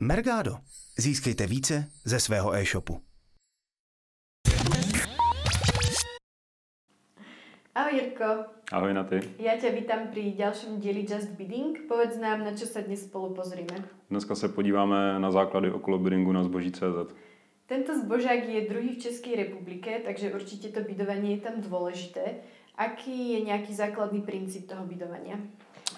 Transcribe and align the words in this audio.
Mergado. 0.00 0.58
Získejte 0.98 1.46
více 1.46 1.90
ze 2.04 2.20
svého 2.20 2.54
e-shopu. 2.54 3.00
Ahoj 7.74 7.92
Jirko, 7.94 8.44
Ahoj 8.72 8.94
na 8.94 9.04
ty. 9.04 9.20
ja 9.36 9.52
ťa 9.60 9.68
vítam 9.76 10.08
pri 10.08 10.32
ďalšom 10.32 10.80
dieli 10.80 11.04
Just 11.04 11.36
Bidding. 11.36 11.84
Povedz 11.88 12.16
nám, 12.16 12.40
na 12.40 12.56
čo 12.56 12.64
sa 12.64 12.80
dnes 12.80 13.04
spolu 13.04 13.36
pozrieme. 13.36 13.84
Dneska 14.08 14.32
se 14.34 14.48
podíváme 14.48 15.20
na 15.20 15.30
základy 15.30 15.70
okolo 15.70 15.98
biddingu 16.00 16.32
na 16.32 16.40
zboží.cz. 16.44 17.12
Tento 17.66 17.92
zbožák 18.00 18.48
je 18.48 18.68
druhý 18.68 18.96
v 18.96 19.02
Českej 19.02 19.36
republike, 19.36 20.00
takže 20.04 20.32
určite 20.32 20.72
to 20.72 20.80
bidovanie 20.88 21.36
je 21.36 21.44
tam 21.44 21.60
dôležité. 21.60 22.40
Aký 22.80 23.36
je 23.36 23.44
nejaký 23.44 23.72
základný 23.76 24.24
princíp 24.24 24.68
toho 24.68 24.84
bidovania? 24.88 25.36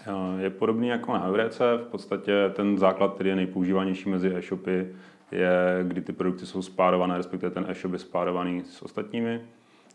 Eh, 0.09 0.43
Je 0.43 0.51
podobný 0.51 0.89
jako 0.89 1.13
na 1.13 1.19
Heurece, 1.19 1.65
v 1.77 1.89
podstatě 1.91 2.33
ten 2.53 2.79
základ, 2.79 3.15
který 3.15 3.31
je 3.31 3.37
nejpoužívanější 3.37 4.09
mezi 4.09 4.35
e-shopy, 4.37 4.95
je, 5.33 5.51
kdy 5.83 6.01
ty 6.01 6.13
produkty 6.13 6.47
jsou 6.47 6.63
spárované, 6.63 7.17
respektive 7.17 7.51
ten 7.51 7.67
e-shop 7.69 7.93
je 7.93 7.99
spárovaný 7.99 8.63
s 8.65 8.83
ostatními 8.83 9.41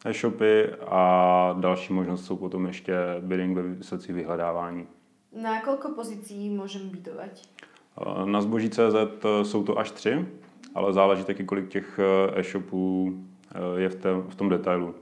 e-shopy 0.05 0.69
a 0.87 1.55
další 1.59 1.93
možnost 1.93 2.25
jsou 2.25 2.35
potom 2.37 2.65
ještě 2.65 2.93
bidding 3.21 3.55
ve 3.57 3.63
výsledcích 3.63 4.15
vyhledávání. 4.15 4.87
Na 5.33 5.65
koľko 5.65 5.97
pozícií 5.97 6.53
môžem 6.53 6.93
bidovať? 6.93 7.41
Eh, 7.97 8.25
Na 8.29 8.37
zboží.cz 8.41 9.25
jsou 9.43 9.63
to 9.63 9.79
až 9.79 9.91
tři, 9.91 10.25
ale 10.75 10.93
záleží 10.93 11.23
taky, 11.25 11.43
kolik 11.43 11.67
těch 11.69 11.99
eh, 11.99 12.39
e-shopů 12.39 13.13
eh, 13.55 13.81
je 13.81 13.89
v, 13.89 13.95
té, 13.95 14.09
v 14.29 14.35
tom 14.35 14.49
detailu. 14.49 14.95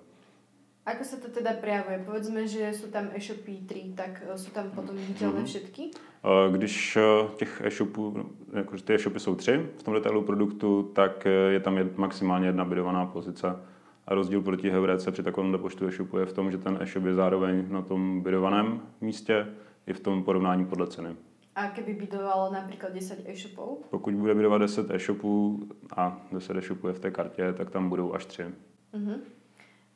Ako 0.92 1.04
sa 1.08 1.18
to 1.24 1.32
teda 1.32 1.56
prejavuje? 1.56 2.04
Povedzme, 2.04 2.44
že 2.48 2.68
sú 2.76 2.92
tam 2.92 3.16
e-shopy 3.16 3.64
3, 3.64 3.96
tak 3.96 4.12
e, 4.28 4.36
sú 4.36 4.52
tam 4.52 4.76
potom 4.76 4.92
viditeľné 5.00 5.48
všetky? 5.48 5.84
Eh, 6.24 6.52
Když 6.52 6.98
eh, 6.98 7.28
těch 7.36 7.62
e-shopů, 7.62 8.30
jakože 8.54 8.84
ty 8.84 8.94
e-shopy 8.94 9.20
jsou 9.20 9.36
tři 9.36 9.70
v 9.78 9.84
tom 9.84 9.94
detailu 9.94 10.22
produktu, 10.22 10.92
tak 10.96 11.28
je 11.50 11.60
tam 11.60 11.80
maximálně 11.96 12.48
jedna 12.48 12.66
bidovaná 12.66 13.06
pozice. 13.06 13.56
A 14.08 14.16
rozdíl 14.16 14.42
proti 14.42 14.70
Heurece 14.70 15.12
při 15.12 15.24
takovém 15.24 15.58
počtu 15.58 15.88
e-shopu 15.88 16.18
je 16.18 16.26
v 16.26 16.34
tom, 16.34 16.52
že 16.52 16.58
ten 16.58 16.78
e-shop 16.82 17.06
je 17.06 17.14
zároveň 17.14 17.66
na 17.70 17.82
tom 17.82 18.22
bidovaném 18.22 18.82
místě 19.02 19.48
i 19.88 19.94
v 19.94 20.00
tom 20.00 20.24
porovnání 20.24 20.66
podle 20.66 20.88
ceny. 20.88 21.16
A 21.56 21.68
keby 21.68 21.94
bidovalo 21.94 22.54
napríklad 22.54 22.94
10 22.94 23.24
e-shopov? 23.26 23.78
Pokud 23.90 24.14
bude 24.14 24.36
bidovat 24.36 24.58
10 24.58 24.92
e-shopů 24.92 25.60
a 25.96 26.22
10 26.32 26.58
e-shopů 26.58 26.88
je 26.88 26.94
v 26.94 27.00
té 27.00 27.12
kartě, 27.12 27.54
tak 27.54 27.70
tam 27.70 27.90
budou 27.90 28.14
až 28.14 28.26
tři. 28.26 28.46
Uh-huh. 28.94 29.20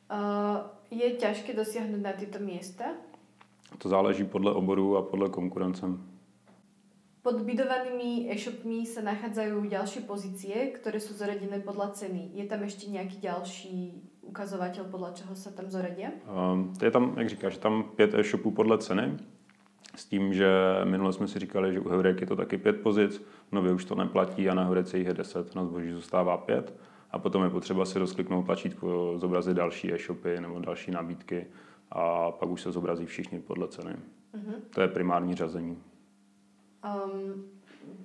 Uh, 0.06 0.62
je 0.90 1.18
ťažké 1.18 1.50
dosiahnuť 1.50 2.00
na 2.02 2.14
tieto 2.14 2.38
miesta? 2.38 2.94
To 3.78 3.88
záleží 3.88 4.24
podle 4.24 4.54
oboru 4.54 4.96
a 4.96 5.02
podle 5.02 5.28
konkurence. 5.28 5.82
Pod 7.26 7.42
bidovanými 7.42 8.30
e-shopmi 8.30 8.86
sa 8.86 9.02
nachádzajú 9.02 9.66
ďalšie 9.66 10.06
pozície, 10.06 10.70
ktoré 10.78 11.02
sú 11.02 11.10
zaradené 11.18 11.58
podľa 11.58 11.98
ceny. 11.98 12.38
Je 12.38 12.46
tam 12.46 12.62
ešte 12.62 12.86
nejaký 12.86 13.18
ďalší 13.18 13.98
ukazovateľ, 14.22 14.86
podľa 14.86 15.10
čoho 15.18 15.34
sa 15.34 15.50
tam 15.50 15.66
zoradia? 15.66 16.14
Um, 16.30 16.70
je 16.78 16.90
tam, 16.90 17.18
jak 17.18 17.28
říkáš, 17.28 17.58
tam 17.58 17.90
pět 17.96 18.14
e-shopů 18.14 18.50
podle 18.50 18.78
ceny, 18.78 19.18
s 19.96 20.04
tím, 20.04 20.34
že 20.34 20.48
minule 20.84 21.12
jsme 21.12 21.28
si 21.28 21.38
říkali, 21.38 21.74
že 21.74 21.80
u 21.80 21.88
Heurek 21.88 22.20
je 22.20 22.26
to 22.26 22.36
taky 22.36 22.58
pět 22.58 22.80
pozic, 22.82 23.22
nově 23.52 23.72
už 23.72 23.84
to 23.84 23.94
neplatí 23.94 24.48
a 24.48 24.54
na 24.54 24.70
jich 24.94 25.06
je 25.06 25.14
deset, 25.14 25.54
na 25.54 25.64
zboží 25.64 25.90
zůstává 25.90 26.36
pět 26.36 26.74
a 27.10 27.18
potom 27.18 27.44
je 27.44 27.50
potřeba 27.50 27.84
si 27.84 27.98
rozkliknout 27.98 28.46
tlačítko, 28.46 29.14
zobrazit 29.16 29.56
další 29.56 29.92
e-shopy 29.92 30.40
nebo 30.40 30.58
další 30.58 30.90
nabídky 30.90 31.46
a 31.90 32.30
pak 32.30 32.48
už 32.48 32.62
se 32.62 32.72
zobrazí 32.72 33.06
všichni 33.06 33.40
podle 33.40 33.68
ceny. 33.68 33.90
Uh-huh. 33.90 34.54
To 34.74 34.80
je 34.80 34.88
primární 34.88 35.34
řazení. 35.34 35.78
Um, 36.86 37.44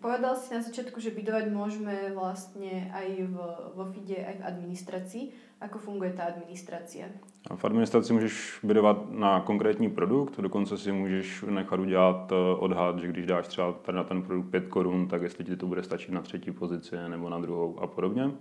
povedal 0.02 0.36
si 0.36 0.54
na 0.54 0.62
začiatku, 0.62 0.98
že 0.98 1.14
bidovať 1.14 1.54
môžeme 1.54 2.14
vlastne 2.14 2.90
aj 2.94 3.08
v, 3.30 3.36
vo 3.78 3.86
FIDE, 3.94 4.18
aj 4.18 4.36
v 4.42 4.46
administrácii. 4.46 5.24
Ako 5.62 5.78
funguje 5.78 6.18
tá 6.18 6.26
administrácia? 6.26 7.06
A 7.50 7.56
V 7.56 7.66
administraci 7.66 8.14
můžeš 8.14 8.60
bydovat 8.64 9.12
na 9.12 9.42
konkrétní 9.42 9.90
produkt, 9.90 10.40
dokonce 10.40 10.78
si 10.78 10.92
můžeš 10.92 11.46
nechat 11.50 11.80
udělat 11.80 12.32
eh, 12.32 12.36
odhad, 12.36 13.00
že 13.00 13.08
když 13.08 13.26
dáš 13.26 13.48
třeba 13.48 13.74
tady 13.74 13.96
na 13.96 14.04
ten 14.04 14.22
produkt 14.22 14.50
5 14.50 14.68
korun, 14.68 15.08
tak 15.08 15.22
jestli 15.22 15.44
ti 15.44 15.56
to 15.58 15.68
bude 15.68 15.84
stačit 15.84 16.12
na 16.12 16.22
třetí 16.22 16.52
pozici 16.52 16.96
nebo 17.08 17.30
na 17.30 17.40
druhou 17.40 17.80
a 17.80 17.88
podobně. 17.88 18.32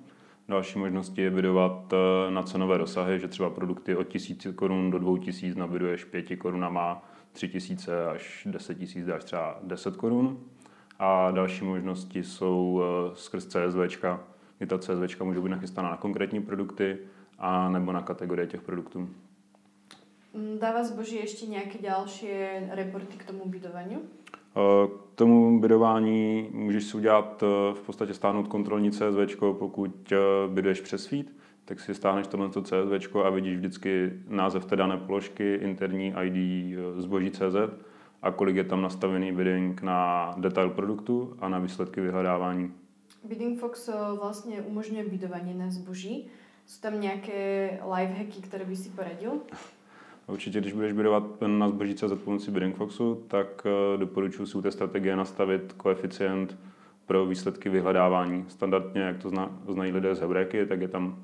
Další 0.51 0.79
možností 0.79 1.21
je 1.21 1.31
bydovat 1.31 1.93
eh, 1.93 2.31
na 2.31 2.43
cenové 2.43 2.79
rozsahy, 2.79 3.21
že 3.21 3.29
třeba 3.29 3.51
produkty 3.51 3.97
od 3.97 4.09
1000 4.09 4.47
korun 4.55 4.91
do 4.91 4.99
2000 4.99 5.59
nabyduješ 5.59 6.05
5 6.05 6.37
korunama, 6.37 7.03
3000 7.33 8.07
až 8.07 8.47
10 8.51 8.79
000 8.97 9.07
dáš 9.07 9.25
třeba 9.25 9.59
10 9.63 9.97
korun. 9.97 10.41
A 10.99 11.31
další 11.31 11.65
možnosti 11.65 12.25
jsou 12.25 12.83
eh, 12.83 13.11
skrz 13.15 13.47
CSVčka, 13.47 14.25
kdy 14.59 14.67
ta 14.67 14.79
CSVčka 14.79 15.25
může 15.25 15.41
být 15.41 15.49
nachystaná 15.49 15.91
na 15.91 15.97
konkrétní 15.97 16.43
produkty 16.43 16.99
a 17.39 17.69
nebo 17.69 17.93
na 17.93 18.03
kategorie 18.03 18.47
těch 18.47 18.63
produktů. 18.63 19.09
Mm, 20.35 20.59
Dáva 20.59 20.83
zboží 20.87 21.19
ešte 21.19 21.51
nejaké 21.51 21.83
ďalšie 21.83 22.71
reporty 22.75 23.19
k 23.19 23.27
tomu 23.27 23.51
bidovaniu? 23.51 24.03
Eh, 24.57 24.89
K 24.89 25.15
tomu 25.15 25.61
bydování 25.61 26.49
můžeš 26.53 26.85
si 26.85 26.97
udělat 26.97 27.43
eh, 27.43 27.75
v 27.75 27.81
podstatě 27.81 28.15
stáhnout 28.15 28.49
kontrolní 28.49 28.91
CSV, 28.91 29.37
pokud 29.59 30.13
eh, 30.13 30.17
byduješ 30.49 30.81
přes 30.81 31.07
feed, 31.07 31.27
tak 31.65 31.81
si 31.81 31.95
stáhneš 31.95 32.27
tohle 32.27 32.51
CSV 32.51 33.17
a 33.25 33.31
vidíš 33.31 33.57
vždycky 33.57 34.13
název 34.29 34.65
té 34.65 34.77
dané 34.77 34.97
položky, 34.97 35.55
interní 35.55 36.15
ID 36.25 36.79
zboží 36.99 37.31
CZ 37.31 37.57
a 38.23 38.31
kolik 38.31 38.57
je 38.57 38.65
tam 38.65 38.83
nastavený 38.83 39.33
bidding 39.33 39.83
na 39.83 40.31
detail 40.39 40.71
produktu 40.71 41.37
a 41.39 41.49
na 41.49 41.59
výsledky 41.59 42.01
vyhledávání. 42.01 42.73
Bidding 43.25 43.61
Fox 43.61 43.89
vlastne 44.17 44.65
umožňuje 44.65 45.05
bidovanie 45.05 45.53
na 45.53 45.69
zboží. 45.69 46.33
Sú 46.65 46.81
tam 46.81 46.97
nejaké 46.97 47.77
live 47.85 48.15
hacky, 48.17 48.41
ktoré 48.41 48.65
by 48.65 48.77
si 48.77 48.89
poradil? 48.97 49.45
Určitě, 50.31 50.61
když 50.61 50.73
budeš 50.73 50.93
bydovat 50.93 51.25
na 51.47 51.69
zboží 51.69 51.95
CZ 51.95 52.13
pomocí 52.25 52.51
Bidding 52.51 52.77
Foxu, 52.77 53.25
tak 53.29 53.67
eh, 53.67 53.99
doporučuji 53.99 54.47
si 54.47 54.59
u 54.59 54.63
té 54.63 54.71
strategie 54.71 55.17
nastavit 55.17 55.73
koeficient 55.73 56.59
pro 57.07 57.27
výsledky 57.27 57.69
vyhledávání. 57.69 58.45
Standardně, 58.49 59.01
jak 59.01 59.19
to 59.19 59.29
zna, 59.29 59.51
znají 59.69 59.93
lidé 59.93 60.15
z 60.15 60.21
Heuréky, 60.21 60.67
tak 60.67 60.81
je 60.81 60.89
tam 60.89 61.17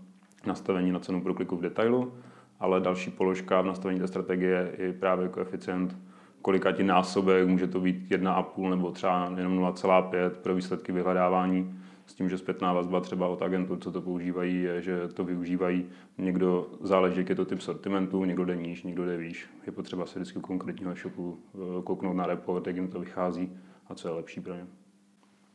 nastavení 0.47 0.93
na 0.93 0.99
cenu 0.99 1.21
pro 1.21 1.35
kliku 1.35 1.57
v 1.57 1.61
detailu, 1.61 2.13
ale 2.61 2.81
další 2.81 3.11
položka 3.11 3.61
v 3.61 3.67
nastavení 3.67 4.01
té 4.01 4.07
strategie 4.07 4.73
je 4.79 4.93
právě 4.93 5.29
koeficient 5.29 5.97
kolikátí 6.43 6.83
násobek, 6.83 7.49
může 7.49 7.67
to 7.67 7.81
být 7.81 8.11
1,5 8.11 8.71
nebo 8.71 8.91
třeba 8.91 9.33
jenom 9.37 9.59
0,5 9.59 10.31
pro 10.31 10.55
výsledky 10.55 10.93
vyhledávání. 10.93 11.75
S 12.07 12.15
tím, 12.15 12.29
že 12.29 12.39
zpětná 12.39 12.73
vazba 12.73 13.01
třeba 13.01 13.29
od 13.29 13.43
agentů, 13.43 13.77
co 13.77 13.93
to 13.93 14.01
používají, 14.01 14.63
je, 14.63 14.83
že 14.83 15.09
to 15.09 15.25
využívají. 15.25 15.87
Někdo 16.19 16.67
záleží, 16.81 17.19
jak 17.19 17.29
je 17.29 17.35
to 17.35 17.45
typ 17.45 17.61
sortimentu, 17.61 18.25
někdo 18.25 18.45
jde 18.45 18.57
níž, 18.57 18.83
někdo 18.83 19.05
jde 19.05 19.17
výš. 19.17 19.49
Je 19.67 19.73
potřeba 19.73 20.07
se 20.07 20.19
vždycky 20.19 20.39
u 20.39 20.43
konkrétního 20.43 20.93
e-shopu 20.93 21.39
eh, 21.55 21.83
kouknout 21.83 22.17
na 22.17 22.27
report, 22.27 22.67
jak 22.67 22.77
jim 22.77 22.89
to 22.89 23.01
vychází 23.01 23.53
a 23.87 23.95
co 23.95 24.09
je 24.09 24.15
lepší 24.15 24.41
pro 24.41 24.55
ně. 24.55 24.67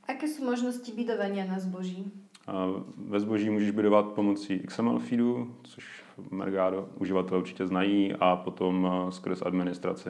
Aké 0.07 0.27
sú 0.27 0.43
možnosti 0.43 0.91
bidovania 0.91 1.45
na 1.45 1.59
zboží? 1.59 2.11
A 2.47 2.67
Ve 2.97 3.19
zboží 3.19 3.49
můžeš 3.49 3.71
bydovat 3.71 4.05
pomocí 4.05 4.59
XML 4.59 4.99
feedu, 4.99 5.55
což 5.63 6.03
Mergado 6.31 6.89
uživatelé 6.99 7.39
určitě 7.39 7.67
znají, 7.67 8.13
a 8.19 8.35
potom 8.35 8.87
eh, 8.91 9.11
skrz 9.11 9.41
administraci 9.41 10.09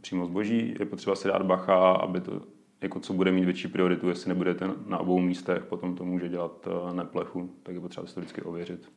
přímo 0.00 0.26
zboží. 0.26 0.76
Je 0.78 0.86
potřeba 0.86 1.16
si 1.16 1.28
dát 1.28 1.42
bacha, 1.42 1.92
aby 1.92 2.20
to, 2.20 2.40
jako 2.84 3.00
co 3.00 3.12
bude 3.12 3.32
mít 3.32 3.44
větší 3.44 3.68
prioritu, 3.68 4.08
jestli 4.08 4.28
nebudete 4.28 4.70
na 4.86 4.98
obou 4.98 5.18
místech, 5.18 5.64
potom 5.64 5.96
to 5.96 6.04
může 6.04 6.28
dělat 6.28 6.68
eh, 6.68 6.94
neplechu, 6.94 7.50
tak 7.62 7.74
je 7.74 7.80
potřeba 7.80 8.06
si 8.06 8.14
to 8.14 8.20
vždycky 8.20 8.42
ověřit. 8.42 8.90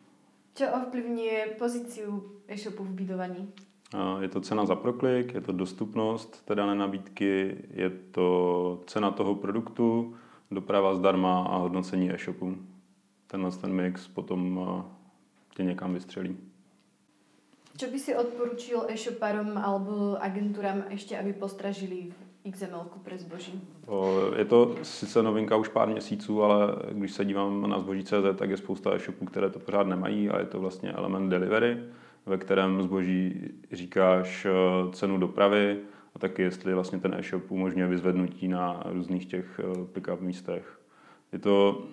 Čo 0.54 0.66
ovplyvňuje 0.74 1.48
pozíciu 1.58 2.42
e-shopu 2.48 2.84
v 2.84 2.90
bidovaní? 2.90 3.54
A 3.94 4.22
Je 4.22 4.30
to 4.30 4.42
cena 4.42 4.66
za 4.66 4.76
proklik, 4.76 5.34
je 5.34 5.42
to 5.42 5.52
dostupnost 5.52 6.46
té 6.46 6.56
dané 6.56 6.76
nabídky, 6.76 7.58
je 7.74 7.90
to 7.90 8.84
cena 8.88 9.12
toho 9.12 9.36
produktu, 9.36 10.16
doprava 10.52 10.96
zdarma 10.96 11.44
a 11.44 11.58
hodnocení 11.58 12.12
e-shopu. 12.12 12.58
Tenhle 13.28 13.52
ten 13.52 13.74
mix 13.74 14.08
potom 14.08 14.60
eh, 14.68 14.84
tě 15.56 15.64
někam 15.64 15.94
vystřelí. 15.94 16.38
Čo 17.78 17.94
by 17.94 18.00
si 18.00 18.16
odporučil 18.16 18.90
e-shopárom 18.90 19.54
alebo 19.54 20.18
agentúram 20.18 20.90
ešte, 20.90 21.14
aby 21.14 21.34
postražili 21.38 22.10
v 22.10 22.27
xml 22.52 22.88
pre 23.04 23.18
zboží? 23.18 23.62
Je 24.38 24.46
to 24.46 24.76
sice 24.82 25.24
novinka 25.24 25.56
už 25.56 25.68
pár 25.68 25.90
měsíců, 25.90 26.44
ale 26.44 26.76
když 26.92 27.12
se 27.12 27.26
dívám 27.26 27.70
na 27.70 27.80
zboží.cz, 27.80 28.36
tak 28.36 28.50
je 28.50 28.58
spousta 28.58 28.94
e-shopů, 28.94 29.26
které 29.26 29.50
to 29.50 29.60
pořád 29.60 29.88
nemají 29.88 30.30
a 30.30 30.40
je 30.40 30.46
to 30.46 30.60
vlastně 30.60 30.92
element 30.92 31.30
delivery, 31.30 31.78
ve 32.26 32.38
kterém 32.38 32.82
zboží 32.82 33.42
říkáš 33.72 34.46
eh, 34.46 34.52
cenu 34.92 35.18
dopravy 35.18 35.80
a 36.16 36.20
taky 36.20 36.42
jestli 36.42 36.74
vlastně 36.74 37.00
ten 37.00 37.14
e-shop 37.14 37.52
umožňuje 37.52 37.88
vyzvednutí 37.88 38.48
na 38.48 38.84
různých 38.86 39.26
těch 39.26 39.60
eh, 39.60 39.86
pick-up 39.86 40.22
místech. 40.22 40.80
Je 41.32 41.40
to 41.40 41.86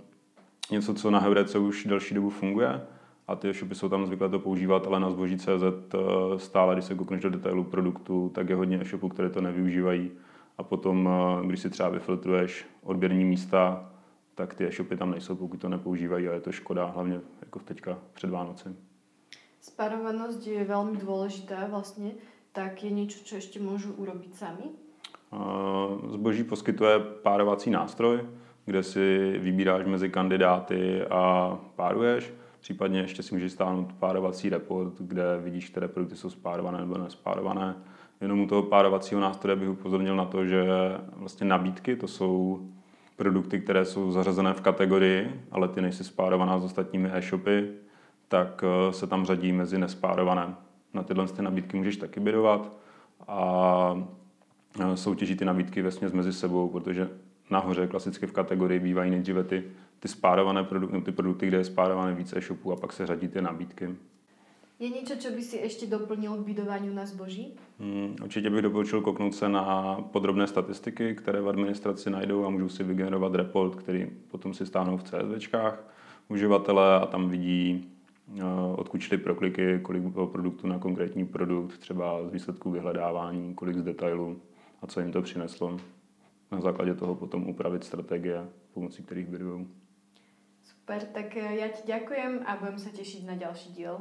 něco, 0.71 0.95
co 0.95 1.11
na 1.11 1.19
Heurece 1.19 1.59
už 1.59 1.85
delší 1.85 2.15
dobu 2.15 2.31
funguje 2.31 2.81
a 3.29 3.37
ty 3.37 3.49
e-shopy 3.49 3.75
jsou 3.75 3.89
tam 3.89 4.07
zvyklé 4.07 4.29
to 4.29 4.39
používat, 4.39 4.87
ale 4.87 5.01
na 5.01 5.11
zboží.cz 5.11 5.49
eh, 5.49 5.99
stále, 6.39 6.75
když 6.75 6.85
se 6.85 6.95
koukneš 6.95 7.23
do 7.23 7.31
detailu 7.31 7.65
produktu, 7.65 8.31
tak 8.35 8.49
je 8.49 8.57
hodně 8.57 8.81
e-shopů, 8.81 9.09
které 9.09 9.31
to 9.31 9.41
nevyužívají 9.41 10.11
a 10.59 10.63
potom, 10.63 11.09
eh, 11.09 11.47
když 11.47 11.61
si 11.61 11.71
třeba 11.71 11.89
vyfiltruješ 11.89 12.67
odběrní 12.83 13.25
místa 13.25 13.91
tak 14.35 14.55
ty 14.55 14.67
e-shopy 14.67 14.97
tam 14.97 15.11
nejsou, 15.11 15.37
pokud 15.37 15.61
to 15.61 15.69
nepoužívají 15.69 16.29
a 16.29 16.33
je 16.33 16.41
to 16.41 16.53
škoda, 16.53 16.87
hlavně 16.87 17.21
jako 17.41 17.59
teďka 17.59 17.99
před 18.15 18.31
Vánoci. 18.31 18.69
Spárovanosť 19.65 20.45
je 20.45 20.61
veľmi 20.61 21.01
dôležitá 21.01 21.65
vlastne, 21.73 22.21
tak 22.53 22.85
je 22.85 22.93
niečo, 22.93 23.25
čo 23.25 23.41
ešte 23.41 23.57
môžu 23.57 23.97
urobiť 23.97 24.37
sami? 24.37 24.77
Zboží 26.13 26.45
poskytuje 26.45 27.25
párovací 27.25 27.73
nástroj, 27.73 28.29
kde 28.69 28.83
si 28.85 29.39
vybíráš 29.41 29.89
mezi 29.89 30.13
kandidáty 30.13 31.01
a 31.09 31.57
páruješ. 31.77 32.33
Případně 32.61 33.01
ještě 33.01 33.23
si 33.23 33.35
můžeš 33.35 33.53
stáhnout 33.53 33.93
párovací 33.93 34.49
report, 34.49 35.01
kde 35.01 35.41
vidíš, 35.41 35.71
které 35.71 35.89
produkty 35.89 36.17
jsou 36.17 36.31
spárované 36.31 36.79
nebo 36.79 36.99
nespárované. 36.99 37.75
Jenom 38.21 38.41
u 38.41 38.47
toho 38.47 38.63
párovacího 38.63 39.21
nástroje 39.21 39.57
bych 39.57 39.69
upozornil 39.69 40.17
na 40.17 40.25
to, 40.25 40.47
že 40.47 40.65
vlastně 41.17 41.47
nabídky, 41.47 41.97
to 41.97 42.09
jsou 42.09 42.61
produkty, 43.17 43.61
které 43.61 43.85
jsou 43.85 44.13
zařazené 44.13 44.55
v 44.55 44.61
kategorii, 44.61 45.41
ale 45.51 45.69
ty 45.69 45.81
nejsi 45.83 46.05
spárovaná 46.05 46.59
s 46.59 46.65
ostatními 46.65 47.11
e-shopy, 47.13 47.69
tak 48.29 48.65
eh, 48.65 48.93
se 48.93 49.07
tam 49.07 49.27
řadí 49.27 49.53
mezi 49.53 49.79
nespárované. 49.79 50.55
Na 50.95 51.03
tyhle 51.03 51.27
ty 51.27 51.43
nabídky 51.43 51.77
můžeš 51.77 51.97
taky 51.97 52.21
bydovat 52.21 52.77
a 53.29 54.07
eh, 54.81 54.97
soutěží 54.97 55.37
ty 55.37 55.45
nabídky 55.45 55.83
ve 55.83 55.91
mezi 56.13 56.33
sebou, 56.33 56.69
protože 56.69 57.09
nahoře 57.51 57.87
klasicky 57.87 58.27
v 58.27 58.33
kategorii 58.33 58.81
bývají 58.81 59.11
nejdříve 59.11 59.45
ty, 59.45 59.65
ty 60.01 60.09
spárované 60.09 60.65
produkty, 60.65 61.01
ty 61.01 61.13
produkty, 61.13 61.47
kde 61.47 61.59
je 61.59 61.65
spárované 61.65 62.15
více 62.15 62.39
e-shopů 62.39 62.73
a 62.73 62.77
pak 62.77 62.93
se 62.93 63.07
řadí 63.07 63.29
ty 63.29 63.43
nabídky. 63.43 63.95
Je 64.79 64.89
něco, 64.89 65.17
co 65.17 65.31
by 65.31 65.43
si 65.43 65.57
ještě 65.57 65.87
doplnil 65.87 66.37
k 66.37 66.47
bydování 66.47 66.95
na 66.95 67.07
zboží? 67.07 67.57
Hmm, 67.79 68.17
určitě 68.23 68.51
bych 68.51 68.63
doporučil 68.63 69.01
koknout 69.01 69.35
se 69.35 69.49
na 69.49 69.95
podrobné 70.13 70.47
statistiky, 70.47 71.15
které 71.15 71.41
v 71.41 71.49
administraci 71.49 72.11
najdou 72.11 72.45
a 72.45 72.51
můžou 72.51 72.69
si 72.69 72.85
vygenerovat 72.85 73.35
report, 73.35 73.75
který 73.75 74.07
potom 74.29 74.55
si 74.55 74.67
stáhnou 74.67 74.97
v 74.97 75.03
CSVčkách 75.03 75.95
uživatele 76.29 77.01
a 77.01 77.07
tam 77.07 77.29
vidí, 77.29 77.91
eh, 78.39 78.43
odkud 78.77 79.01
šly 79.01 79.19
prokliky, 79.19 79.81
kolik 79.83 80.03
bylo 80.03 80.27
produktů 80.27 80.67
na 80.67 80.79
konkrétní 80.79 81.27
produkt, 81.27 81.79
třeba 81.79 82.29
z 82.29 82.33
výsledků 82.33 82.71
vyhledávání, 82.71 83.55
kolik 83.55 83.77
z 83.77 83.83
detailů 83.83 84.41
a 84.83 84.87
co 84.87 85.01
jim 85.01 85.13
to 85.13 85.23
přineslo. 85.23 85.77
Na 86.53 86.61
základě 86.61 86.95
toho 86.95 87.15
potom 87.15 87.49
upravit 87.49 87.85
strategie, 87.85 88.49
pomocí 88.73 89.03
kterých 89.03 89.29
vyjdou. 89.29 89.67
Super, 90.63 91.03
tak 91.03 91.37
eh, 91.37 91.57
já 91.57 91.69
ti 91.69 91.83
děkujem 91.87 92.41
a 92.47 92.57
budem 92.57 92.79
se 92.79 92.91
těšit 92.91 93.27
na 93.27 93.35
další 93.35 93.73
díl. 93.73 93.99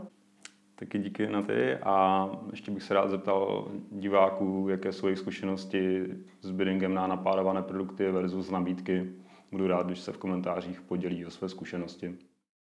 Taky 0.75 0.99
díky 0.99 1.27
na 1.27 1.41
ty 1.41 1.75
a 1.75 2.29
ještě 2.51 2.71
bych 2.71 2.83
se 2.83 2.93
rád 2.93 3.09
zeptal 3.09 3.71
diváků, 3.91 4.67
jaké 4.69 4.91
jsou 4.91 5.07
jejich 5.07 5.19
zkušenosti 5.19 6.05
s 6.41 6.51
biddingem 6.51 6.93
na 6.93 7.07
napárované 7.07 7.61
produkty 7.61 8.11
versus 8.11 8.49
nabídky. 8.49 9.13
Budu 9.51 9.67
rád, 9.67 9.85
když 9.85 9.99
se 9.99 10.11
v 10.11 10.17
komentářích 10.17 10.81
podělí 10.81 11.25
o 11.25 11.31
své 11.31 11.49
zkušenosti. 11.49 12.17